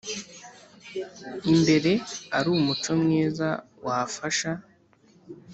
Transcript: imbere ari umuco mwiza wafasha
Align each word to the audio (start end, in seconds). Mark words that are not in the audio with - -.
imbere 1.51 1.91
ari 2.37 2.47
umuco 2.57 2.91
mwiza 3.01 3.49
wafasha 3.85 4.51